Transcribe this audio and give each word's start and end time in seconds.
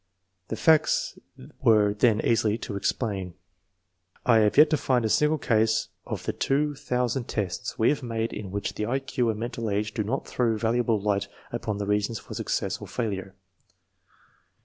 The 0.47 0.55
facts 0.55 1.19
were 1.61 1.93
then 1.93 2.21
easy 2.25 2.57
to 2.57 2.75
explain. 2.75 3.35
I 4.25 4.39
have 4.39 4.57
yet 4.57 4.71
to 4.71 4.77
find 4.77 5.05
a 5.05 5.09
single 5.09 5.37
case 5.37 5.89
of 6.07 6.23
the 6.25 6.33
two 6.33 6.73
thousand 6.73 7.25
tests 7.25 7.77
we 7.77 7.89
have 7.89 8.01
made 8.01 8.33
in 8.33 8.49
which 8.49 8.73
the 8.73 8.87
I 8.87 8.97
Q 8.97 9.29
and 9.29 9.39
mental 9.39 9.69
age 9.69 9.93
do 9.93 10.03
not 10.03 10.25
throw 10.27 10.57
valuable 10.57 10.99
light 10.99 11.27
upon 11.51 11.77
the 11.77 11.85
reasons 11.85 12.17
for 12.17 12.33
success 12.33 12.81
or 12.81 12.87
failure. 12.87 13.35